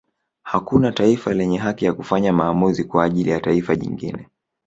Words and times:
Hakuna 0.43 0.91
taifa 0.91 1.33
lenye 1.33 1.57
haki 1.57 1.85
ya 1.85 1.93
kufanya 1.93 2.33
maamuzi 2.33 2.83
kwa 2.83 3.03
ajili 3.03 3.29
ya 3.29 3.39
taifa 3.39 3.75
jingine 3.75 4.29